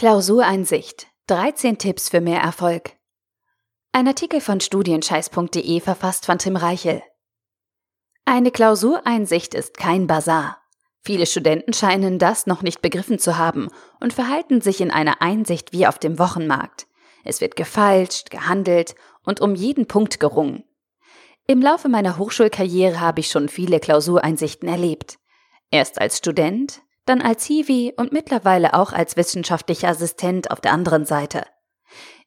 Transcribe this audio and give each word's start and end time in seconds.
Klausureinsicht. 0.00 1.08
13 1.26 1.76
Tipps 1.76 2.08
für 2.08 2.22
mehr 2.22 2.40
Erfolg. 2.40 2.92
Ein 3.92 4.08
Artikel 4.08 4.40
von 4.40 4.58
studienscheiß.de 4.58 5.80
verfasst 5.80 6.24
von 6.24 6.38
Tim 6.38 6.56
Reichel. 6.56 7.02
Eine 8.24 8.50
Klausureinsicht 8.50 9.52
ist 9.52 9.76
kein 9.76 10.06
Bazar. 10.06 10.56
Viele 11.02 11.26
Studenten 11.26 11.74
scheinen 11.74 12.18
das 12.18 12.46
noch 12.46 12.62
nicht 12.62 12.80
begriffen 12.80 13.18
zu 13.18 13.36
haben 13.36 13.68
und 14.00 14.14
verhalten 14.14 14.62
sich 14.62 14.80
in 14.80 14.90
einer 14.90 15.20
Einsicht 15.20 15.74
wie 15.74 15.86
auf 15.86 15.98
dem 15.98 16.18
Wochenmarkt. 16.18 16.86
Es 17.22 17.42
wird 17.42 17.54
gefeilscht, 17.54 18.30
gehandelt 18.30 18.94
und 19.22 19.42
um 19.42 19.54
jeden 19.54 19.86
Punkt 19.86 20.18
gerungen. 20.18 20.64
Im 21.46 21.60
Laufe 21.60 21.90
meiner 21.90 22.16
Hochschulkarriere 22.16 23.00
habe 23.00 23.20
ich 23.20 23.28
schon 23.28 23.50
viele 23.50 23.80
Klausureinsichten 23.80 24.66
erlebt. 24.66 25.18
Erst 25.70 26.00
als 26.00 26.16
Student, 26.16 26.80
dann 27.10 27.20
als 27.20 27.44
Hiwi 27.44 27.92
und 27.96 28.12
mittlerweile 28.12 28.72
auch 28.72 28.92
als 28.92 29.16
wissenschaftlicher 29.16 29.88
Assistent 29.88 30.52
auf 30.52 30.60
der 30.60 30.72
anderen 30.72 31.04
Seite. 31.04 31.42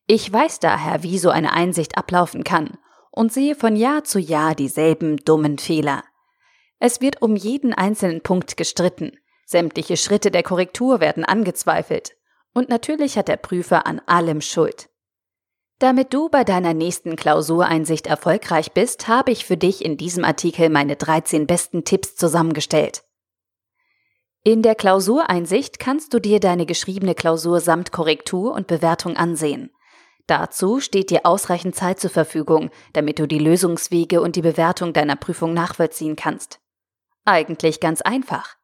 Ich 0.07 0.31
weiß 0.31 0.59
daher, 0.59 1.03
wie 1.03 1.17
so 1.17 1.29
eine 1.29 1.53
Einsicht 1.53 1.97
ablaufen 1.97 2.43
kann 2.43 2.77
und 3.09 3.31
sehe 3.31 3.55
von 3.55 3.77
Jahr 3.77 4.03
zu 4.03 4.19
Jahr 4.19 4.55
dieselben 4.55 5.17
dummen 5.17 5.57
Fehler. 5.57 6.03
Es 6.79 6.99
wird 6.99 7.21
um 7.21 7.37
jeden 7.37 7.73
einzelnen 7.73 8.21
Punkt 8.21 8.57
gestritten, 8.57 9.13
sämtliche 9.45 9.95
Schritte 9.95 10.31
der 10.31 10.43
Korrektur 10.43 10.99
werden 10.99 11.23
angezweifelt 11.23 12.17
und 12.53 12.67
natürlich 12.67 13.17
hat 13.17 13.29
der 13.29 13.37
Prüfer 13.37 13.87
an 13.87 14.01
allem 14.05 14.41
Schuld. 14.41 14.89
Damit 15.79 16.13
du 16.13 16.27
bei 16.27 16.43
deiner 16.43 16.73
nächsten 16.73 17.15
Klausureinsicht 17.15 18.07
erfolgreich 18.07 18.73
bist, 18.73 19.07
habe 19.07 19.31
ich 19.31 19.45
für 19.45 19.57
dich 19.57 19.83
in 19.83 19.95
diesem 19.95 20.25
Artikel 20.25 20.69
meine 20.69 20.97
13 20.97 21.47
besten 21.47 21.85
Tipps 21.85 22.17
zusammengestellt. 22.17 23.03
In 24.45 24.61
der 24.61 24.75
Klausureinsicht 24.75 25.79
kannst 25.79 26.13
du 26.13 26.19
dir 26.19 26.41
deine 26.41 26.65
geschriebene 26.65 27.15
Klausur 27.15 27.61
samt 27.61 27.93
Korrektur 27.93 28.53
und 28.53 28.67
Bewertung 28.67 29.15
ansehen. 29.15 29.71
Dazu 30.27 30.81
steht 30.81 31.11
dir 31.11 31.21
ausreichend 31.25 31.75
Zeit 31.75 32.01
zur 32.01 32.09
Verfügung, 32.09 32.69
damit 32.91 33.19
du 33.19 33.27
die 33.27 33.39
Lösungswege 33.39 34.21
und 34.21 34.35
die 34.35 34.41
Bewertung 34.41 34.91
deiner 34.91 35.15
Prüfung 35.15 35.53
nachvollziehen 35.53 36.17
kannst. 36.17 36.59
Eigentlich 37.23 37.79
ganz 37.79 38.01
einfach. 38.01 38.57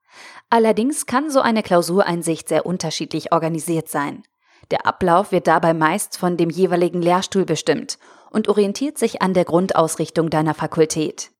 Allerdings 0.49 1.05
kann 1.05 1.29
so 1.29 1.39
eine 1.39 1.63
Klausureinsicht 1.63 2.49
sehr 2.49 2.65
unterschiedlich 2.65 3.31
organisiert 3.31 3.87
sein. 3.87 4.23
Der 4.71 4.85
Ablauf 4.85 5.31
wird 5.31 5.47
dabei 5.47 5.73
meist 5.73 6.17
von 6.17 6.35
dem 6.35 6.49
jeweiligen 6.49 7.01
Lehrstuhl 7.01 7.45
bestimmt 7.45 7.99
und 8.31 8.49
orientiert 8.49 8.97
sich 8.97 9.21
an 9.21 9.33
der 9.33 9.45
Grundausrichtung 9.45 10.29
deiner 10.29 10.53
Fakultät. 10.53 11.31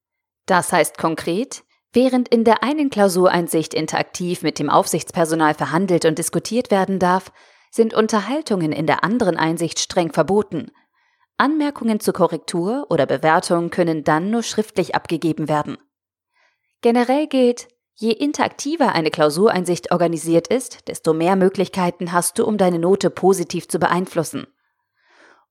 Das 0.46 0.72
heißt 0.72 0.98
konkret, 0.98 1.64
Während 1.92 2.28
in 2.30 2.44
der 2.44 2.64
einen 2.64 2.90
Klausureinsicht 2.92 3.73
interaktiv 3.73 4.44
mit 4.44 4.59
dem 4.59 4.70
Aufsichtspersonal 4.70 5.56
verhandelt 5.56 6.06
und 6.06 6.20
diskutiert 6.20 6.70
werden 6.70 7.00
darf, 7.00 7.31
sind 7.72 7.94
Unterhaltungen 7.94 8.72
in 8.72 8.86
der 8.86 9.04
anderen 9.04 9.38
Einsicht 9.38 9.80
streng 9.80 10.12
verboten. 10.12 10.72
Anmerkungen 11.38 12.00
zur 12.00 12.14
Korrektur 12.14 12.86
oder 12.90 13.06
Bewertung 13.06 13.70
können 13.70 14.04
dann 14.04 14.30
nur 14.30 14.44
schriftlich 14.44 14.94
abgegeben 14.94 15.48
werden. 15.48 15.78
Generell 16.81 17.28
gilt, 17.28 17.68
je 17.96 18.12
interaktiver 18.12 18.94
eine 18.94 19.09
Klausureinsicht 19.09 19.92
organisiert 19.92 20.48
ist, 20.48 20.88
desto 20.88 21.14
mehr 21.14 21.36
Möglichkeiten 21.36 22.12
hast 22.12 22.38
du, 22.38 22.46
um 22.46 22.58
deine 22.58 22.80
Note 22.80 23.09
positiv 23.09 23.68
zu 23.68 23.80
beeinflussen. 23.80 24.48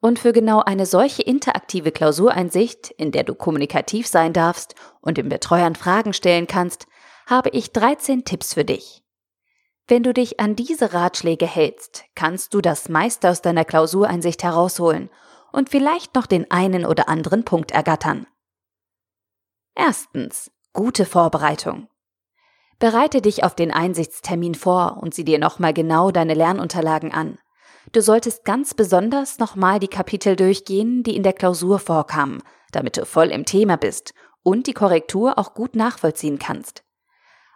Und 0.00 0.18
für 0.18 0.32
genau 0.32 0.60
eine 0.60 0.86
solche 0.86 1.22
interaktive 1.22 1.90
Klausureinsicht, 1.90 2.90
in 2.90 3.10
der 3.10 3.24
du 3.24 3.34
kommunikativ 3.34 4.06
sein 4.06 4.32
darfst 4.32 4.74
und 5.00 5.18
den 5.18 5.28
Betreuern 5.28 5.74
Fragen 5.74 6.12
stellen 6.12 6.46
kannst, 6.46 6.86
habe 7.26 7.50
ich 7.50 7.72
13 7.72 8.24
Tipps 8.24 8.54
für 8.54 8.64
dich. 8.64 9.02
Wenn 9.88 10.02
du 10.02 10.12
dich 10.12 10.38
an 10.38 10.54
diese 10.54 10.92
Ratschläge 10.92 11.46
hältst, 11.46 12.04
kannst 12.14 12.54
du 12.54 12.60
das 12.60 12.88
meiste 12.88 13.30
aus 13.30 13.42
deiner 13.42 13.64
Klausureinsicht 13.64 14.42
herausholen 14.42 15.10
und 15.50 15.70
vielleicht 15.70 16.14
noch 16.14 16.26
den 16.26 16.50
einen 16.50 16.84
oder 16.84 17.08
anderen 17.08 17.44
Punkt 17.44 17.70
ergattern. 17.70 18.26
Erstens. 19.74 20.50
Gute 20.74 21.06
Vorbereitung. 21.06 21.88
Bereite 22.78 23.20
dich 23.20 23.42
auf 23.42 23.54
den 23.54 23.72
Einsichtstermin 23.72 24.54
vor 24.54 24.98
und 25.00 25.14
sieh 25.14 25.24
dir 25.24 25.38
nochmal 25.38 25.72
genau 25.72 26.10
deine 26.10 26.34
Lernunterlagen 26.34 27.12
an. 27.12 27.38
Du 27.92 28.02
solltest 28.02 28.44
ganz 28.44 28.74
besonders 28.74 29.38
nochmal 29.38 29.78
die 29.78 29.88
Kapitel 29.88 30.36
durchgehen, 30.36 31.02
die 31.02 31.16
in 31.16 31.22
der 31.22 31.32
Klausur 31.32 31.78
vorkamen, 31.78 32.42
damit 32.70 32.96
du 32.96 33.06
voll 33.06 33.28
im 33.28 33.44
Thema 33.44 33.76
bist 33.76 34.12
und 34.42 34.66
die 34.66 34.74
Korrektur 34.74 35.38
auch 35.38 35.54
gut 35.54 35.74
nachvollziehen 35.74 36.38
kannst. 36.38 36.84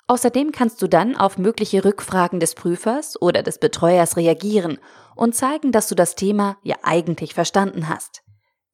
Außerdem 0.07 0.53
kannst 0.53 0.83
du 0.83 0.89
dann 0.89 1.17
auf 1.17 1.39
mögliche 1.39 1.85
Rückfragen 1.85 2.41
des 2.41 2.55
Prüfers 2.55 3.21
oder 3.21 3.43
des 3.43 3.59
Betreuers 3.59 4.17
reagieren 4.17 4.79
und 5.15 5.35
zeigen, 5.35 5.71
dass 5.73 5.89
du 5.89 5.95
das 5.95 6.17
Thema 6.17 6.59
ja 6.63 6.77
eigentlich 6.83 7.35
verstanden 7.35 7.89
hast. 7.89 8.23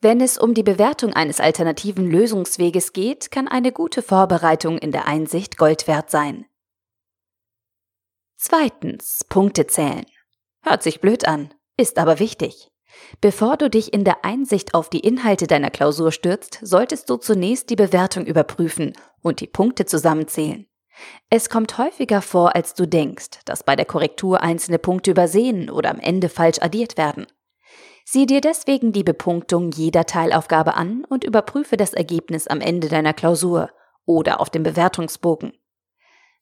Wenn 0.00 0.20
es 0.20 0.38
um 0.38 0.54
die 0.54 0.62
Bewertung 0.62 1.12
eines 1.12 1.40
alternativen 1.40 2.08
Lösungsweges 2.08 2.92
geht, 2.92 3.32
kann 3.32 3.48
eine 3.48 3.72
gute 3.72 4.00
Vorbereitung 4.00 4.78
in 4.78 4.92
der 4.92 5.06
Einsicht 5.06 5.58
Gold 5.58 5.88
wert 5.88 6.10
sein. 6.10 6.46
Zweitens, 8.36 9.24
Punkte 9.28 9.66
zählen. 9.66 10.06
Hört 10.68 10.82
sich 10.82 11.00
blöd 11.00 11.26
an, 11.26 11.48
ist 11.78 11.96
aber 11.96 12.18
wichtig. 12.18 12.70
Bevor 13.22 13.56
du 13.56 13.70
dich 13.70 13.94
in 13.94 14.04
der 14.04 14.26
Einsicht 14.26 14.74
auf 14.74 14.90
die 14.90 15.00
Inhalte 15.00 15.46
deiner 15.46 15.70
Klausur 15.70 16.12
stürzt, 16.12 16.58
solltest 16.60 17.08
du 17.08 17.16
zunächst 17.16 17.70
die 17.70 17.76
Bewertung 17.76 18.26
überprüfen 18.26 18.92
und 19.22 19.40
die 19.40 19.46
Punkte 19.46 19.86
zusammenzählen. 19.86 20.66
Es 21.30 21.48
kommt 21.48 21.78
häufiger 21.78 22.20
vor, 22.20 22.54
als 22.54 22.74
du 22.74 22.86
denkst, 22.86 23.40
dass 23.46 23.62
bei 23.62 23.76
der 23.76 23.86
Korrektur 23.86 24.42
einzelne 24.42 24.78
Punkte 24.78 25.12
übersehen 25.12 25.70
oder 25.70 25.90
am 25.90 26.00
Ende 26.00 26.28
falsch 26.28 26.58
addiert 26.60 26.98
werden. 26.98 27.26
Sieh 28.04 28.26
dir 28.26 28.42
deswegen 28.42 28.92
die 28.92 29.04
Bepunktung 29.04 29.70
jeder 29.70 30.04
Teilaufgabe 30.04 30.74
an 30.74 31.06
und 31.08 31.24
überprüfe 31.24 31.78
das 31.78 31.94
Ergebnis 31.94 32.46
am 32.46 32.60
Ende 32.60 32.88
deiner 32.88 33.14
Klausur 33.14 33.70
oder 34.04 34.38
auf 34.40 34.50
dem 34.50 34.64
Bewertungsbogen. 34.64 35.54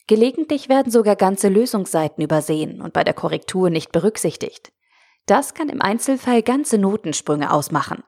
Gelegentlich 0.07 0.69
werden 0.69 0.93
sogar 0.93 1.17
ganze 1.17 1.49
Lösungsseiten 1.49 2.23
übersehen 2.23 2.81
und 2.81 2.93
bei 2.93 3.03
der 3.03 3.15
Korrektur 3.15 3.71
nicht 3.71 3.91
berücksichtigt. 3.91 4.73
Das 5.27 5.55
kann 5.55 5.69
im 5.69 5.83
Einzelfall 5.83 6.43
ganze 6.43 6.79
Notensprünge 6.79 7.51
ausmachen. 7.51 8.05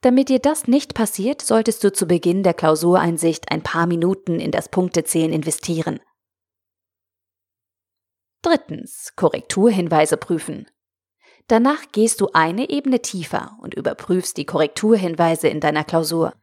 Damit 0.00 0.28
dir 0.28 0.40
das 0.40 0.66
nicht 0.66 0.94
passiert, 0.94 1.40
solltest 1.40 1.84
du 1.84 1.92
zu 1.92 2.06
Beginn 2.06 2.42
der 2.42 2.54
Klausureinsicht 2.54 3.52
ein 3.52 3.62
paar 3.62 3.86
Minuten 3.86 4.40
in 4.40 4.50
das 4.50 4.68
Punktezählen 4.68 5.32
investieren. 5.32 6.00
Drittens. 8.42 9.12
Korrekturhinweise 9.14 10.16
prüfen. 10.16 10.66
Danach 11.46 11.92
gehst 11.92 12.20
du 12.20 12.30
eine 12.32 12.68
Ebene 12.70 13.00
tiefer 13.00 13.56
und 13.60 13.74
überprüfst 13.74 14.36
die 14.36 14.46
Korrekturhinweise 14.46 15.46
in 15.46 15.60
deiner 15.60 15.84
Klausur. 15.84 16.34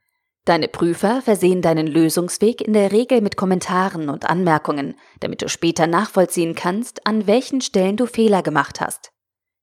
Deine 0.46 0.68
Prüfer 0.68 1.22
versehen 1.22 1.62
deinen 1.62 1.88
Lösungsweg 1.88 2.62
in 2.62 2.74
der 2.74 2.92
Regel 2.92 3.22
mit 3.22 3.38
Kommentaren 3.38 4.10
und 4.10 4.30
Anmerkungen, 4.30 4.96
damit 5.20 5.42
du 5.42 5.50
später 5.50 5.86
nachvollziehen 5.86 6.56
kannst, 6.56 7.06
an 7.06 7.28
welchen 7.28 7.62
Stellen 7.62 7.98
du 7.98 8.06
Fehler 8.06 8.42
gemacht 8.42 8.82
hast. 8.82 9.12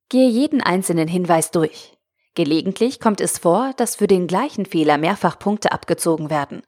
Gehe 0.09 0.28
jeden 0.28 0.60
einzelnen 0.60 1.09
Hinweis 1.09 1.50
durch. 1.50 1.97
Gelegentlich 2.34 3.00
kommt 3.00 3.20
es 3.20 3.38
vor, 3.38 3.72
dass 3.76 3.97
für 3.97 4.06
den 4.06 4.26
gleichen 4.26 4.66
Fehler 4.66 4.98
mehrfach 4.98 5.38
Punkte 5.38 5.72
abgezogen 5.72 6.31
werden. 6.31 6.62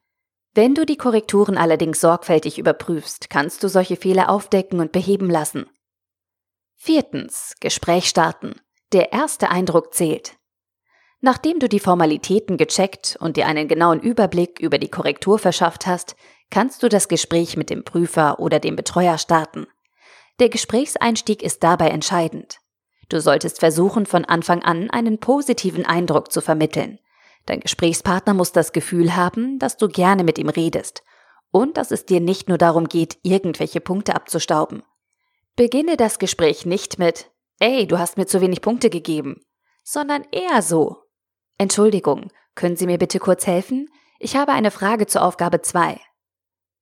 Wenn 0.55 0.75
du 0.75 0.87
die 0.87 0.97
Korrekturen 0.97 1.59
allerdings 1.59 2.01
sorgfältig 2.01 2.59
überprüfst, 2.59 3.31
kannst 3.31 3.63
du 3.63 3.69
solche 3.69 3.97
Fehler 3.97 4.31
aufdecken 4.31 4.81
und 4.81 4.93
beheben 4.93 5.31
lassen. 5.31 5.67
Viertens. 6.77 7.55
Gespräch 7.61 8.09
starten. 8.09 8.55
Der 8.93 9.13
erste 9.13 9.51
Eindruck 9.51 9.93
zählt. 9.93 10.38
Nachdem 11.21 11.59
du 11.59 11.69
die 11.69 11.81
Formalitäten 11.81 12.57
gecheckt 12.57 13.17
und 13.21 13.37
dir 13.37 13.47
einen 13.47 13.67
genauen 13.67 14.01
Überblick 14.01 14.61
über 14.61 14.79
die 14.79 14.91
Korrektur 14.91 15.39
verschafft 15.39 15.87
hast, 15.87 16.15
kannst 16.51 16.83
du 16.83 16.89
das 16.89 17.09
Gespräch 17.09 17.57
mit 17.57 17.71
dem 17.71 17.85
Prüfer 17.85 18.39
oder 18.39 18.61
dem 18.61 18.77
Betreuer 18.77 19.19
starten. 19.19 19.67
Der 20.39 20.49
Gesprächseinstieg 20.49 21.43
ist 21.43 21.65
dabei 21.65 21.89
entscheidend. 21.89 22.59
Du 23.09 23.21
solltest 23.21 23.59
versuchen, 23.59 24.07
von 24.07 24.25
Anfang 24.25 24.63
an 24.63 24.91
einen 24.91 25.19
positiven 25.19 25.85
Eindruck 25.85 26.31
zu 26.31 26.41
vermitteln. 26.41 27.01
Dein 27.47 27.61
Gesprächspartner 27.61 28.35
muss 28.35 28.53
das 28.53 28.73
Gefühl 28.73 29.17
haben, 29.17 29.59
dass 29.59 29.77
du 29.77 29.89
gerne 29.89 30.23
mit 30.23 30.39
ihm 30.39 30.49
redest 30.49 31.03
und 31.51 31.79
dass 31.79 31.91
es 31.91 32.05
dir 32.05 32.21
nicht 32.21 32.49
nur 32.49 32.59
darum 32.59 32.89
geht, 32.89 33.19
irgendwelche 33.23 33.81
Punkte 33.81 34.15
abzustauben. 34.15 34.83
Beginne 35.57 35.97
das 35.97 36.19
Gespräch 36.19 36.67
nicht 36.67 36.99
mit 36.99 37.31
Ey, 37.59 37.89
du 37.89 37.99
hast 37.99 38.19
mir 38.19 38.27
zu 38.27 38.41
wenig 38.41 38.61
Punkte 38.61 38.89
gegeben, 38.89 39.41
sondern 39.83 40.23
eher 40.31 40.63
so 40.63 41.08
Entschuldigung, 41.59 42.31
können 42.55 42.77
Sie 42.77 42.87
mir 42.87 42.99
bitte 42.99 43.19
kurz 43.19 43.47
helfen? 43.47 43.91
Ich 44.19 44.37
habe 44.37 44.53
eine 44.53 44.71
Frage 44.71 45.07
zur 45.07 45.23
Aufgabe 45.23 45.61
2. 45.61 46.01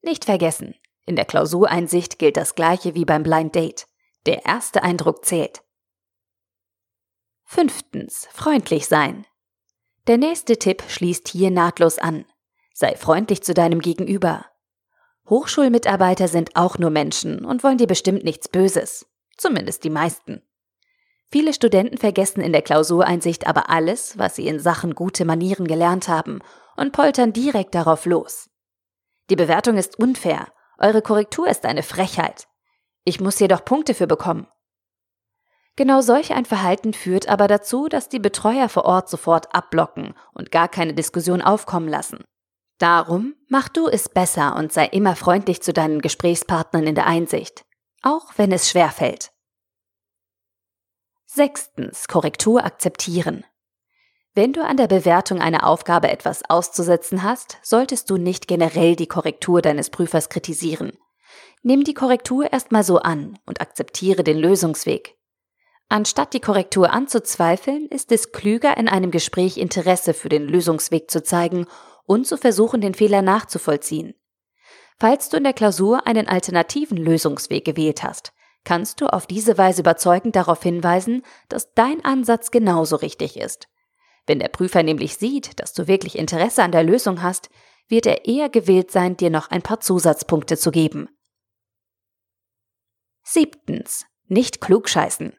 Nicht 0.03 0.27
vergessen, 0.27 0.75
in 1.07 1.17
der 1.17 1.25
Klausureinsicht 1.25 2.19
gilt 2.19 2.37
das 2.37 2.55
gleiche 2.55 2.95
wie 2.95 3.05
beim 3.05 3.23
Blind 3.23 3.55
Date. 3.55 3.87
Der 4.27 4.45
erste 4.45 4.83
Eindruck 4.83 5.25
zählt. 5.25 5.63
Fünftens, 7.45 8.29
freundlich 8.33 8.89
sein. 8.89 9.25
Der 10.09 10.19
nächste 10.19 10.59
Tipp 10.59 10.83
schließt 10.89 11.29
hier 11.29 11.51
nahtlos 11.51 11.99
an. 11.99 12.27
Sei 12.75 12.97
freundlich 12.97 13.43
zu 13.43 13.55
deinem 13.55 13.81
Gegenüber. 13.81 14.47
Hochschulmitarbeiter 15.29 16.29
sind 16.29 16.55
auch 16.57 16.79
nur 16.79 16.91
Menschen 16.91 17.45
und 17.45 17.65
wollen 17.65 17.79
dir 17.79 17.87
bestimmt 17.87 18.25
nichts 18.25 18.49
Böses. 18.49 19.07
Zumindest 19.37 19.85
die 19.85 19.91
meisten. 19.91 20.43
Viele 21.31 21.53
Studenten 21.53 21.99
vergessen 21.99 22.41
in 22.41 22.53
der 22.53 22.63
Klausureinsicht 22.63 23.47
aber 23.47 23.69
alles, 23.69 24.17
was 24.19 24.37
sie 24.37 24.47
in 24.47 24.61
Sachen 24.61 24.95
gute 24.95 25.25
Manieren 25.25 25.67
gelernt 25.67 26.09
haben 26.09 26.41
und 26.77 26.93
poltern 26.93 27.33
direkt 27.33 27.75
darauf 27.75 28.07
los. 28.07 28.49
Die 29.29 29.37
Bewertung 29.37 29.77
ist 29.77 29.99
unfair, 29.99 30.47
eure 30.79 31.03
Korrektur 31.03 31.49
ist 31.49 31.65
eine 31.65 31.83
Frechheit. 31.83 32.47
Ich 33.05 33.21
muss 33.21 33.39
jedoch 33.39 33.65
Punkte 33.65 33.95
für 33.95 34.07
bekommen. 34.07 34.47
Genau 35.75 36.01
solch 36.01 36.33
ein 36.33 36.47
Verhalten 36.47 36.95
führt 36.95 37.29
aber 37.29 37.49
dazu, 37.49 37.89
dass 37.89 38.09
die 38.09 38.19
Betreuer 38.19 38.69
vor 38.69 38.85
Ort 38.85 39.11
sofort 39.11 39.55
abblocken 39.55 40.15
und 40.33 40.51
gar 40.51 40.69
keine 40.69 40.95
Diskussion 40.95 41.43
aufkommen 41.43 41.89
lassen. 41.89 42.25
Darum 42.79 43.35
mach 43.49 43.69
du 43.69 43.87
es 43.87 44.09
besser 44.09 44.57
und 44.57 44.73
sei 44.73 44.87
immer 44.87 45.17
freundlich 45.17 45.63
zu 45.63 45.73
deinen 45.73 46.01
Gesprächspartnern 46.01 46.87
in 46.87 46.95
der 46.95 47.07
Einsicht, 47.07 47.65
auch 48.03 48.33
wenn 48.37 48.53
es 48.53 48.71
schwer 48.71 48.91
fällt. 48.91 49.33
Sechstens. 51.37 52.09
Korrektur 52.09 52.65
akzeptieren. 52.65 53.45
Wenn 54.33 54.55
du 54.55 54.65
an 54.65 54.79
der 54.79 54.87
Bewertung 54.87 55.43
einer 55.43 55.67
Aufgabe 55.67 56.09
etwas 56.09 56.49
auszusetzen 56.49 57.23
hast, 57.23 57.59
solltest 57.63 58.09
du 58.09 58.17
nicht 58.17 58.49
generell 58.49 58.97
die 58.97 59.07
Korrektur 59.07 59.61
deines 59.61 59.91
Prüfers 59.91 60.31
kritisieren. 60.31 60.97
Nimm 61.63 61.85
die 61.85 61.93
Korrektur 61.93 62.51
erstmal 62.51 62.85
so 62.85 63.01
an 63.01 63.39
und 63.45 63.61
akzeptiere 63.61 64.25
den 64.25 64.39
Lösungsweg. 64.39 65.15
Anstatt 65.91 66.33
die 66.33 66.41
Korrektur 66.41 66.91
anzuzweifeln, 66.91 67.87
ist 67.89 68.13
es 68.13 68.33
klüger, 68.33 68.79
in 68.79 68.89
einem 68.89 69.11
Gespräch 69.11 69.59
Interesse 69.59 70.15
für 70.15 70.31
den 70.31 70.49
Lösungsweg 70.49 71.11
zu 71.11 71.23
zeigen 71.23 71.67
und 72.07 72.27
zu 72.27 72.39
versuchen, 72.39 72.81
den 72.81 72.95
Fehler 72.95 73.21
nachzuvollziehen. 73.21 74.15
Falls 74.99 75.29
du 75.29 75.37
in 75.37 75.45
der 75.45 75.53
Klausur 75.53 76.07
einen 76.07 76.29
alternativen 76.29 76.97
Lösungsweg 76.97 77.67
gewählt 77.67 78.03
hast, 78.03 78.33
kannst 78.67 79.01
du 79.01 79.07
auf 79.07 79.27
diese 79.27 79.57
Weise 79.57 79.81
überzeugend 79.81 80.37
darauf 80.37 80.63
hinweisen, 80.63 81.23
dass 81.49 81.73
dein 81.73 82.05
Ansatz 82.05 82.51
genauso 82.51 82.97
richtig 82.97 83.39
ist. 83.39 83.69
Wenn 84.27 84.41
der 84.41 84.49
Prüfer 84.49 84.83
nämlich 84.83 85.17
sieht, 85.17 85.61
dass 85.61 85.73
du 85.73 85.87
wirklich 85.87 86.19
Interesse 86.19 86.63
an 86.63 86.73
der 86.73 86.83
Lösung 86.83 87.23
hast, 87.23 87.49
wird 87.89 88.07
er 88.07 88.27
eher 88.27 88.49
gewillt 88.49 88.91
sein, 88.91 89.17
dir 89.17 89.31
noch 89.31 89.51
ein 89.51 89.63
paar 89.63 89.81
Zusatzpunkte 89.81 90.59
zu 90.59 90.73
geben. 90.73 91.09
Siebtens. 93.23 94.05
Nicht 94.29 94.61
klugscheißen. 94.61 95.37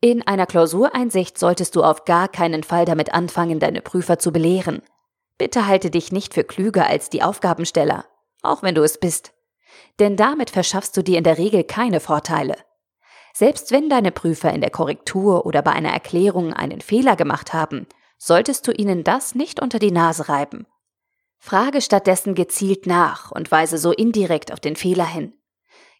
In 0.00 0.26
einer 0.26 0.46
Klausureinsicht 0.46 1.38
solltest 1.38 1.76
du 1.76 1.84
auf 1.84 2.06
gar 2.06 2.28
keinen 2.28 2.62
Fall 2.62 2.86
damit 2.86 3.12
anfangen, 3.12 3.60
deine 3.60 3.82
Prüfer 3.82 4.18
zu 4.18 4.32
belehren. 4.32 4.82
Bitte 5.36 5.66
halte 5.66 5.90
dich 5.90 6.10
nicht 6.10 6.32
für 6.32 6.44
klüger 6.44 6.86
als 6.86 7.10
die 7.10 7.22
Aufgabensteller, 7.22 8.06
auch 8.40 8.62
wenn 8.62 8.74
du 8.74 8.82
es 8.82 8.98
bist. 8.98 9.34
Denn 9.98 10.16
damit 10.16 10.50
verschaffst 10.50 10.96
du 10.96 11.02
dir 11.02 11.18
in 11.18 11.24
der 11.24 11.38
Regel 11.38 11.64
keine 11.64 12.00
Vorteile. 12.00 12.56
Selbst 13.34 13.70
wenn 13.70 13.88
deine 13.88 14.12
Prüfer 14.12 14.52
in 14.52 14.60
der 14.60 14.70
Korrektur 14.70 15.46
oder 15.46 15.62
bei 15.62 15.72
einer 15.72 15.90
Erklärung 15.90 16.52
einen 16.52 16.80
Fehler 16.80 17.16
gemacht 17.16 17.52
haben, 17.52 17.86
solltest 18.18 18.68
du 18.68 18.72
ihnen 18.72 19.04
das 19.04 19.34
nicht 19.34 19.60
unter 19.60 19.78
die 19.78 19.90
Nase 19.90 20.28
reiben. 20.28 20.66
Frage 21.38 21.80
stattdessen 21.80 22.34
gezielt 22.34 22.86
nach 22.86 23.32
und 23.32 23.50
weise 23.50 23.78
so 23.78 23.90
indirekt 23.90 24.52
auf 24.52 24.60
den 24.60 24.76
Fehler 24.76 25.06
hin. 25.06 25.34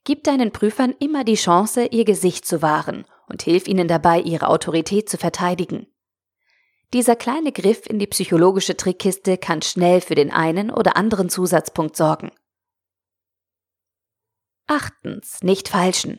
Gib 0.04 0.24
deinen 0.24 0.52
Prüfern 0.52 0.94
immer 0.98 1.24
die 1.24 1.34
Chance, 1.34 1.86
ihr 1.86 2.04
Gesicht 2.04 2.46
zu 2.46 2.62
wahren 2.62 3.06
und 3.28 3.42
hilf 3.42 3.66
ihnen 3.66 3.88
dabei, 3.88 4.20
ihre 4.20 4.48
Autorität 4.48 5.08
zu 5.08 5.16
verteidigen. 5.16 5.86
Dieser 6.92 7.16
kleine 7.16 7.52
Griff 7.52 7.86
in 7.86 7.98
die 7.98 8.06
psychologische 8.06 8.76
Trickkiste 8.76 9.38
kann 9.38 9.62
schnell 9.62 10.00
für 10.00 10.14
den 10.14 10.30
einen 10.30 10.70
oder 10.70 10.96
anderen 10.96 11.30
Zusatzpunkt 11.30 11.96
sorgen. 11.96 12.30
Achtens, 14.74 15.42
nicht 15.42 15.68
falschen. 15.68 16.18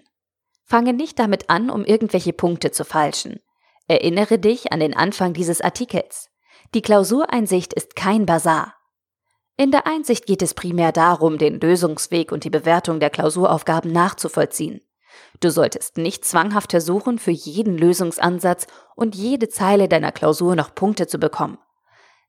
Fange 0.64 0.94
nicht 0.94 1.18
damit 1.18 1.50
an, 1.50 1.72
um 1.72 1.84
irgendwelche 1.84 2.34
Punkte 2.34 2.70
zu 2.70 2.86
falschen. 2.86 3.40
Erinnere 3.88 4.38
dich 4.38 4.72
an 4.72 4.80
den 4.80 4.96
Anfang 4.96 5.34
dieses 5.34 5.60
Artikels. 5.60 6.30
Die 6.76 6.84
Klausureinsicht 6.84 7.74
ist 7.74 7.96
kein 7.96 8.28
Bazar. 8.28 8.76
In 9.58 9.72
der 9.72 9.88
Einsicht 9.88 10.28
geht 10.28 10.44
es 10.44 10.54
primär 10.54 10.92
darum, 10.92 11.40
den 11.40 11.60
Lösungsweg 11.60 12.32
und 12.32 12.44
die 12.44 12.52
Bewertung 12.52 13.00
der 13.00 13.10
Klausuraufgaben 13.10 13.92
nachzuvollziehen. 13.92 14.82
Du 15.40 15.50
solltest 15.50 15.98
nicht 15.98 16.24
zwanghaft 16.24 16.70
versuchen, 16.74 17.18
für 17.18 17.32
jeden 17.32 17.76
Lösungsansatz 17.76 18.68
und 18.96 19.16
jede 19.16 19.50
Zeile 19.50 19.88
deiner 19.88 20.12
Klausur 20.12 20.56
noch 20.56 20.76
Punkte 20.76 21.08
zu 21.08 21.18
bekommen. 21.18 21.58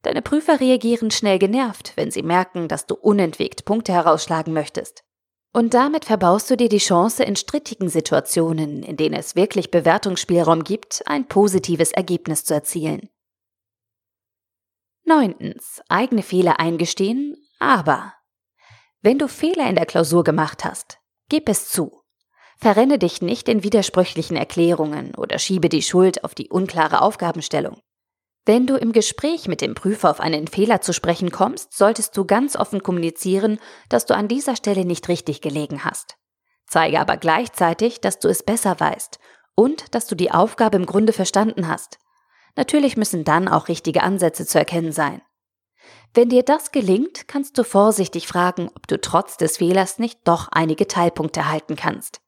Deine 0.01 0.23
Prüfer 0.23 0.59
reagieren 0.59 1.11
schnell 1.11 1.39
genervt, 1.39 1.93
wenn 1.97 2.11
sie 2.11 2.23
merken, 2.23 2.67
dass 2.67 2.87
du 2.87 2.95
unentwegt 2.95 3.67
Punkte 3.67 3.93
herausschlagen 3.93 4.55
möchtest. 4.55 5.05
Und 5.55 5.73
damit 5.73 6.05
verbaust 6.05 6.51
du 6.51 6.57
dir 6.57 6.69
die 6.69 6.79
Chance, 6.79 7.23
in 7.23 7.37
strittigen 7.37 7.89
Situationen, 7.89 8.83
in 8.83 8.97
denen 8.97 9.15
es 9.15 9.37
wirklich 9.37 9.71
Bewertungsspielraum 9.71 10.65
gibt, 10.65 11.05
ein 11.07 11.29
positives 11.29 11.93
Ergebnis 11.93 12.45
zu 12.45 12.55
erzielen. 12.55 13.09
Neuntens. 15.05 15.81
Eigene 15.89 16.23
Fehler 16.23 16.59
eingestehen, 16.59 17.37
aber. 17.61 18.15
Wenn 19.01 19.19
du 19.19 19.29
Fehler 19.29 19.69
in 19.69 19.77
der 19.77 19.87
Klausur 19.87 20.25
gemacht 20.25 20.65
hast, 20.65 20.99
gib 21.29 21.49
es 21.49 21.69
zu. 21.69 22.03
Verrenne 22.59 22.99
dich 22.99 23.23
nicht 23.23 23.49
in 23.49 23.63
widersprüchlichen 23.63 24.37
Erklärungen 24.37 25.15
oder 25.15 25.39
schiebe 25.39 25.69
die 25.69 25.83
Schuld 25.83 26.25
auf 26.25 26.35
die 26.35 26.49
unklare 26.49 27.01
Aufgabenstellung. 27.01 27.81
Wenn 28.47 28.67
du 28.67 28.77
im 28.77 28.93
Gespräch 28.93 29.49
mit 29.49 29.63
dem 29.63 29.75
Prüfer 29.75 30.11
auf 30.11 30.21
einen 30.21 30.47
Fehler 30.47 30.83
zu 30.83 30.93
sprechen 30.93 31.31
kommst, 31.31 31.77
solltest 31.77 32.17
du 32.17 32.27
ganz 32.27 32.57
offen 32.57 32.83
kommunizieren, 32.83 33.59
dass 33.89 34.05
du 34.05 34.15
an 34.15 34.29
dieser 34.29 34.55
Stelle 34.55 34.85
nicht 34.85 35.09
richtig 35.09 35.41
gelegen 35.41 35.85
hast. 35.85 36.17
Zeige 36.67 37.01
aber 37.01 37.17
gleichzeitig, 37.17 38.01
dass 38.01 38.19
du 38.19 38.29
es 38.29 38.43
besser 38.43 38.79
weißt 38.79 39.19
und 39.55 39.95
dass 39.95 40.07
du 40.07 40.15
die 40.15 40.31
Aufgabe 40.31 40.77
im 40.77 40.85
Grunde 40.85 41.13
verstanden 41.13 41.69
hast. 41.69 41.99
Natürlich 42.57 42.97
müssen 42.97 43.25
dann 43.25 43.49
auch 43.49 43.69
richtige 43.69 44.03
Ansätze 44.03 44.47
zu 44.47 44.59
erkennen 44.59 44.93
sein. 44.93 45.23
Wenn 46.13 46.29
dir 46.29 46.43
das 46.43 46.71
gelingt, 46.71 47.27
kannst 47.27 47.59
du 47.59 47.65
vorsichtig 47.65 48.27
fragen, 48.29 48.71
ob 48.75 48.87
du 48.87 49.01
trotz 49.01 49.37
des 49.37 49.57
Fehlers 49.57 49.99
nicht 49.99 50.21
doch 50.25 50.49
einige 50.53 50.87
Teilpunkte 50.87 51.41
erhalten 51.41 51.77
kannst. 51.77 52.21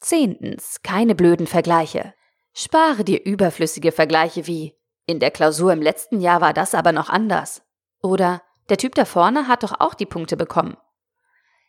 Zehntens, 0.00 0.82
keine 0.82 1.14
blöden 1.14 1.46
Vergleiche. 1.46 2.14
Spare 2.60 3.04
dir 3.04 3.24
überflüssige 3.24 3.92
Vergleiche 3.92 4.48
wie 4.48 4.74
in 5.06 5.20
der 5.20 5.30
Klausur 5.30 5.72
im 5.72 5.80
letzten 5.80 6.20
Jahr 6.20 6.40
war 6.40 6.52
das 6.52 6.74
aber 6.74 6.90
noch 6.90 7.08
anders. 7.08 7.62
Oder 8.02 8.42
der 8.68 8.78
Typ 8.78 8.96
da 8.96 9.04
vorne 9.04 9.46
hat 9.46 9.62
doch 9.62 9.78
auch 9.78 9.94
die 9.94 10.06
Punkte 10.06 10.36
bekommen. 10.36 10.76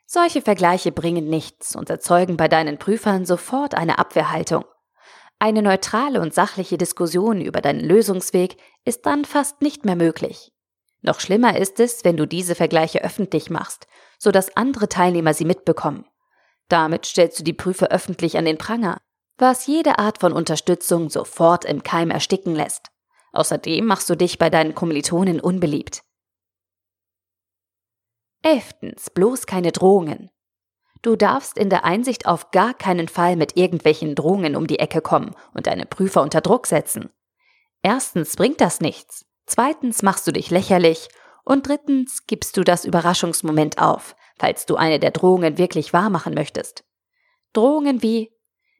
Solche 0.07 0.41
Vergleiche 0.41 0.91
bringen 0.91 1.29
nichts 1.29 1.75
und 1.75 1.91
erzeugen 1.91 2.37
bei 2.37 2.47
deinen 2.47 2.79
Prüfern 2.79 3.27
sofort 3.27 3.75
eine 3.75 3.99
Abwehrhaltung. 3.99 4.65
Eine 5.37 5.61
neutrale 5.61 6.21
und 6.21 6.33
sachliche 6.33 6.79
Diskussion 6.79 7.39
über 7.39 7.61
deinen 7.61 7.81
Lösungsweg 7.81 8.57
ist 8.83 9.05
dann 9.05 9.25
fast 9.25 9.61
nicht 9.61 9.85
mehr 9.85 9.95
möglich. 9.95 10.51
Noch 11.03 11.19
schlimmer 11.19 11.55
ist 11.55 11.79
es, 11.79 12.03
wenn 12.03 12.17
du 12.17 12.25
diese 12.25 12.55
Vergleiche 12.55 13.03
öffentlich 13.03 13.51
machst, 13.51 13.85
sodass 14.17 14.57
andere 14.57 14.89
Teilnehmer 14.89 15.35
sie 15.35 15.45
mitbekommen. 15.45 16.07
Damit 16.67 17.05
stellst 17.05 17.37
du 17.37 17.43
die 17.43 17.53
Prüfer 17.53 17.89
öffentlich 17.89 18.39
an 18.39 18.45
den 18.45 18.57
Pranger, 18.57 18.97
was 19.41 19.67
jede 19.67 19.99
Art 19.99 20.19
von 20.19 20.33
Unterstützung 20.33 21.09
sofort 21.09 21.65
im 21.65 21.83
Keim 21.83 22.11
ersticken 22.11 22.55
lässt. 22.55 22.91
Außerdem 23.31 23.85
machst 23.85 24.09
du 24.09 24.15
dich 24.15 24.37
bei 24.37 24.49
deinen 24.49 24.75
Kommilitonen 24.75 25.39
unbeliebt. 25.39 26.01
Elftens, 28.41 29.09
bloß 29.09 29.45
keine 29.45 29.71
Drohungen. 29.71 30.29
Du 31.01 31.15
darfst 31.15 31.57
in 31.57 31.69
der 31.69 31.85
Einsicht 31.85 32.25
auf 32.25 32.51
gar 32.51 32.73
keinen 32.73 33.07
Fall 33.07 33.35
mit 33.35 33.55
irgendwelchen 33.55 34.15
Drohungen 34.15 34.55
um 34.55 34.67
die 34.67 34.79
Ecke 34.79 35.01
kommen 35.01 35.35
und 35.53 35.67
deine 35.67 35.85
Prüfer 35.85 36.21
unter 36.21 36.41
Druck 36.41 36.67
setzen. 36.67 37.09
Erstens 37.81 38.35
bringt 38.35 38.59
das 38.59 38.81
nichts, 38.81 39.25
zweitens 39.45 40.01
machst 40.03 40.27
du 40.27 40.31
dich 40.31 40.49
lächerlich 40.51 41.07
und 41.45 41.67
drittens 41.67 42.27
gibst 42.27 42.57
du 42.57 42.63
das 42.63 42.83
Überraschungsmoment 42.83 43.77
auf, 43.79 44.15
falls 44.37 44.65
du 44.65 44.75
eine 44.75 44.99
der 44.99 45.11
Drohungen 45.11 45.57
wirklich 45.57 45.93
wahrmachen 45.93 46.33
möchtest. 46.33 46.83
Drohungen 47.53 48.01
wie 48.01 48.31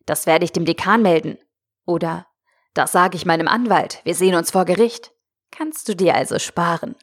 das 0.06 0.26
werde 0.26 0.46
ich 0.46 0.52
dem 0.52 0.66
Dekan 0.66 1.02
melden 1.02 1.38
oder 1.86 2.28
das 2.74 2.92
sage 2.92 3.16
ich 3.16 3.26
meinem 3.26 3.48
Anwalt, 3.48 4.02
wir 4.04 4.16
sehen 4.16 4.36
uns 4.36 4.52
vor 4.52 4.66
Gericht, 4.66 5.12
kannst 5.52 5.90
du 5.90 5.96
dir 5.96 6.16
also 6.16 6.40
sparen. 6.40 6.96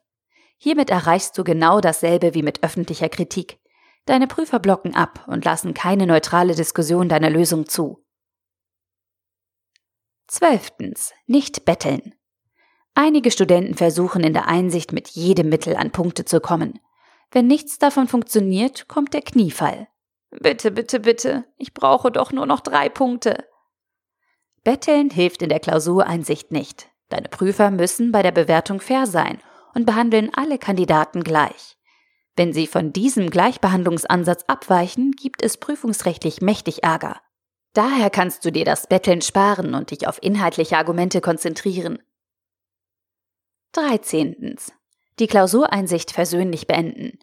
Hiermit 0.58 0.90
erreichst 0.90 1.36
du 1.36 1.44
genau 1.44 1.80
dasselbe 1.80 2.34
wie 2.34 2.42
mit 2.42 2.62
öffentlicher 2.62 3.08
Kritik. 3.08 3.58
Deine 4.06 4.26
Prüfer 4.26 4.58
blocken 4.58 4.94
ab 4.94 5.24
und 5.26 5.44
lassen 5.44 5.74
keine 5.74 6.06
neutrale 6.06 6.54
Diskussion 6.54 7.08
deiner 7.08 7.28
Lösung 7.28 7.66
zu. 7.68 8.04
Zwölftens. 10.28 11.12
Nicht 11.26 11.64
betteln. 11.64 12.14
Einige 12.94 13.30
Studenten 13.30 13.74
versuchen 13.74 14.24
in 14.24 14.32
der 14.32 14.48
Einsicht 14.48 14.92
mit 14.92 15.08
jedem 15.08 15.48
Mittel 15.48 15.76
an 15.76 15.90
Punkte 15.90 16.24
zu 16.24 16.40
kommen. 16.40 16.80
Wenn 17.30 17.46
nichts 17.46 17.78
davon 17.78 18.08
funktioniert, 18.08 18.88
kommt 18.88 19.12
der 19.12 19.22
Kniefall. 19.22 19.88
Bitte, 20.30 20.70
bitte, 20.70 21.00
bitte, 21.00 21.44
ich 21.56 21.72
brauche 21.72 22.10
doch 22.10 22.32
nur 22.32 22.46
noch 22.46 22.60
drei 22.60 22.88
Punkte. 22.88 23.44
Betteln 24.64 25.10
hilft 25.10 25.42
in 25.42 25.48
der 25.48 25.60
Klausureinsicht 25.60 26.50
nicht. 26.50 26.88
Deine 27.08 27.28
Prüfer 27.28 27.70
müssen 27.70 28.10
bei 28.10 28.22
der 28.22 28.32
Bewertung 28.32 28.80
fair 28.80 29.06
sein 29.06 29.40
und 29.74 29.86
behandeln 29.86 30.30
alle 30.34 30.58
Kandidaten 30.58 31.22
gleich. 31.22 31.76
Wenn 32.34 32.52
sie 32.52 32.66
von 32.66 32.92
diesem 32.92 33.30
Gleichbehandlungsansatz 33.30 34.44
abweichen, 34.46 35.12
gibt 35.12 35.42
es 35.42 35.56
prüfungsrechtlich 35.56 36.42
mächtig 36.42 36.82
Ärger. 36.82 37.20
Daher 37.72 38.10
kannst 38.10 38.44
du 38.44 38.50
dir 38.50 38.64
das 38.64 38.86
Betteln 38.86 39.22
sparen 39.22 39.74
und 39.74 39.90
dich 39.90 40.08
auf 40.08 40.18
inhaltliche 40.22 40.76
Argumente 40.76 41.20
konzentrieren. 41.20 42.02
13. 43.72 44.56
Die 45.18 45.26
Klausureinsicht 45.26 46.10
versöhnlich 46.10 46.66
beenden. 46.66 47.18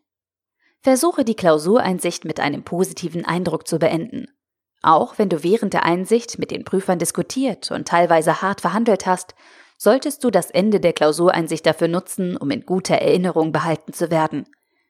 Versuche 0.84 1.24
die 1.24 1.36
Klausureinsicht 1.36 2.26
mit 2.26 2.42
einem 2.42 2.64
positiven 2.64 3.24
Eindruck 3.24 3.70
zu 3.70 3.80
beenden. 3.80 4.28
Auch 4.82 5.18
wenn 5.18 5.30
du 5.30 5.42
während 5.42 5.74
der 5.74 5.86
Einsicht 5.86 6.38
mit 6.40 6.52
den 6.52 6.66
Prüfern 6.66 7.00
diskutiert 7.00 7.72
und 7.72 7.88
teilweise 7.88 8.42
hart 8.42 8.60
verhandelt 8.60 9.06
hast, 9.06 9.34
solltest 9.78 10.26
du 10.26 10.30
das 10.30 10.52
Ende 10.52 10.82
der 10.82 10.92
Klausureinsicht 10.92 11.66
dafür 11.66 11.88
nutzen, 11.88 12.36
um 12.36 12.52
in 12.52 12.66
guter 12.66 12.96
Erinnerung 12.96 13.54
behalten 13.54 13.94
zu 13.94 14.12
werden. 14.12 14.46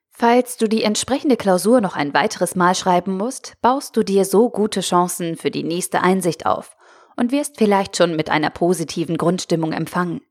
Falls 0.10 0.58
du 0.58 0.68
die 0.68 0.82
entsprechende 0.82 1.38
Klausur 1.38 1.80
noch 1.80 1.96
ein 1.96 2.16
weiteres 2.16 2.56
Mal 2.56 2.74
schreiben 2.74 3.16
musst, 3.16 3.54
baust 3.62 3.96
du 3.96 4.02
dir 4.02 4.26
so 4.26 4.50
gute 4.50 4.82
Chancen 4.82 5.38
für 5.38 5.52
die 5.52 5.64
nächste 5.64 6.02
Einsicht 6.02 6.48
auf 6.48 6.76
und 7.18 7.32
wirst 7.32 7.58
vielleicht 7.60 7.98
schon 7.98 8.16
mit 8.16 8.32
einer 8.32 8.50
positiven 8.50 9.18
Grundstimmung 9.18 9.74
empfangen. 9.74 10.22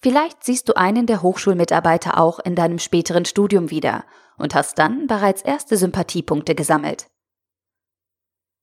Vielleicht 0.00 0.44
siehst 0.44 0.66
du 0.70 0.78
einen 0.78 1.04
der 1.04 1.20
Hochschulmitarbeiter 1.20 2.18
auch 2.18 2.38
in 2.38 2.54
deinem 2.54 2.78
späteren 2.78 3.26
Studium 3.26 3.70
wieder 3.70 4.04
und 4.38 4.54
hast 4.54 4.78
dann 4.78 5.06
bereits 5.06 5.42
erste 5.42 5.76
Sympathiepunkte 5.76 6.54
gesammelt. 6.54 7.08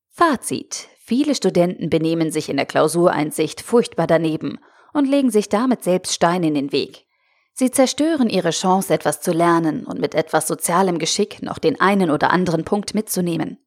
Fazit. 0.09 0.87
Viele 0.97 1.35
Studenten 1.35 1.89
benehmen 1.89 2.31
sich 2.31 2.49
in 2.49 2.57
der 2.57 2.65
Klausureinsicht 2.65 3.61
furchtbar 3.61 4.07
daneben 4.07 4.59
und 4.93 5.05
legen 5.05 5.29
sich 5.29 5.49
damit 5.49 5.83
selbst 5.83 6.13
Steine 6.13 6.47
in 6.47 6.55
den 6.55 6.71
Weg. 6.71 7.05
Sie 7.53 7.69
zerstören 7.69 8.29
ihre 8.29 8.49
Chance, 8.49 8.93
etwas 8.93 9.21
zu 9.21 9.31
lernen 9.31 9.85
und 9.85 9.99
mit 9.99 10.15
etwas 10.15 10.47
sozialem 10.47 10.99
Geschick 10.99 11.41
noch 11.41 11.57
den 11.57 11.79
einen 11.79 12.09
oder 12.09 12.31
anderen 12.31 12.65
Punkt 12.65 12.95
mitzunehmen. 12.95 13.59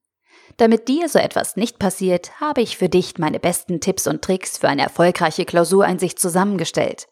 Damit 0.56 0.88
dir 0.88 1.08
so 1.08 1.18
etwas 1.18 1.56
nicht 1.56 1.78
passiert, 1.78 2.40
habe 2.40 2.60
ich 2.60 2.76
für 2.76 2.88
dich 2.88 3.18
meine 3.18 3.38
besten 3.38 3.80
Tipps 3.80 4.06
und 4.06 4.22
Tricks 4.22 4.58
für 4.58 4.68
eine 4.68 4.82
erfolgreiche 4.82 5.44
Klausureinsicht 5.44 6.18
zusammengestellt. 6.18 7.06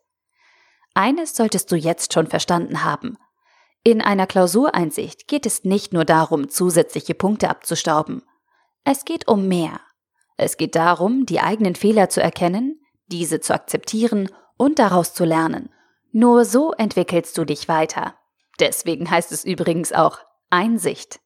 Eines 0.94 1.36
solltest 1.36 1.70
du 1.70 1.76
jetzt 1.76 2.12
schon 2.12 2.26
verstanden 2.26 2.84
haben. 2.84 3.16
In 3.86 4.02
einer 4.02 4.26
Klausureinsicht 4.26 5.28
geht 5.28 5.46
es 5.46 5.62
nicht 5.62 5.92
nur 5.92 6.04
darum, 6.04 6.48
zusätzliche 6.48 7.14
Punkte 7.14 7.48
abzustauben. 7.48 8.24
Es 8.82 9.04
geht 9.04 9.28
um 9.28 9.46
mehr. 9.46 9.78
Es 10.36 10.56
geht 10.56 10.74
darum, 10.74 11.24
die 11.24 11.38
eigenen 11.38 11.76
Fehler 11.76 12.08
zu 12.08 12.20
erkennen, 12.20 12.80
diese 13.06 13.38
zu 13.38 13.54
akzeptieren 13.54 14.28
und 14.56 14.80
daraus 14.80 15.14
zu 15.14 15.24
lernen. 15.24 15.70
Nur 16.10 16.44
so 16.44 16.72
entwickelst 16.72 17.38
du 17.38 17.44
dich 17.44 17.68
weiter. 17.68 18.16
Deswegen 18.58 19.08
heißt 19.08 19.30
es 19.30 19.44
übrigens 19.44 19.92
auch 19.92 20.18
Einsicht. 20.50 21.20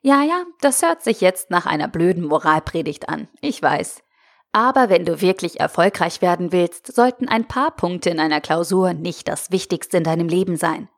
Ja, 0.00 0.22
ja, 0.22 0.44
das 0.60 0.82
hört 0.82 1.02
sich 1.02 1.20
jetzt 1.20 1.50
nach 1.50 1.66
einer 1.66 1.88
blöden 1.88 2.22
Moralpredigt 2.22 3.08
an, 3.08 3.26
ich 3.40 3.60
weiß. 3.60 4.04
Aber 4.52 4.88
wenn 4.88 5.04
du 5.04 5.20
wirklich 5.20 5.58
erfolgreich 5.58 6.22
werden 6.22 6.52
willst, 6.52 6.94
sollten 6.94 7.26
ein 7.26 7.48
paar 7.48 7.72
Punkte 7.72 8.10
in 8.10 8.20
einer 8.20 8.40
Klausur 8.40 8.92
nicht 8.92 9.26
das 9.26 9.50
Wichtigste 9.50 9.96
in 9.96 10.04
deinem 10.04 10.28
Leben 10.28 10.56
sein. 10.56 10.88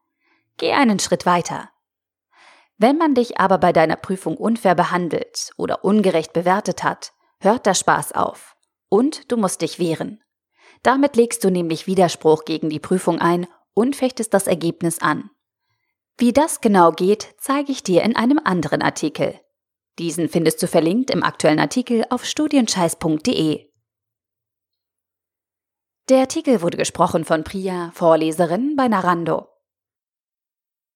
Geh 0.60 0.72
einen 0.74 0.98
Schritt 0.98 1.24
weiter. 1.24 1.70
Wenn 2.76 2.98
man 2.98 3.14
dich 3.14 3.40
aber 3.40 3.56
bei 3.56 3.72
deiner 3.72 3.96
Prüfung 3.96 4.36
unfair 4.36 4.74
behandelt 4.74 5.52
oder 5.56 5.86
ungerecht 5.86 6.34
bewertet 6.34 6.84
hat, 6.84 7.14
hört 7.40 7.64
der 7.64 7.72
Spaß 7.72 8.12
auf. 8.12 8.56
Und 8.90 9.32
du 9.32 9.38
musst 9.38 9.62
dich 9.62 9.78
wehren. 9.78 10.22
Damit 10.82 11.16
legst 11.16 11.44
du 11.44 11.50
nämlich 11.50 11.86
Widerspruch 11.86 12.44
gegen 12.44 12.68
die 12.68 12.78
Prüfung 12.78 13.22
ein 13.22 13.46
und 13.72 13.96
fechtest 13.96 14.34
das 14.34 14.46
Ergebnis 14.46 14.98
an. 14.98 15.30
Wie 16.18 16.34
das 16.34 16.60
genau 16.60 16.92
geht, 16.92 17.34
zeige 17.38 17.72
ich 17.72 17.82
dir 17.82 18.02
in 18.02 18.14
einem 18.14 18.38
anderen 18.44 18.82
Artikel. 18.82 19.40
Diesen 19.98 20.28
findest 20.28 20.62
du 20.62 20.66
verlinkt 20.66 21.08
im 21.08 21.22
aktuellen 21.22 21.58
Artikel 21.58 22.04
auf 22.10 22.26
studienscheiß.de. 22.26 23.66
Der 26.10 26.18
Artikel 26.18 26.60
wurde 26.60 26.76
gesprochen 26.76 27.24
von 27.24 27.44
Priya, 27.44 27.92
Vorleserin 27.94 28.76
bei 28.76 28.88
Narando. 28.88 29.49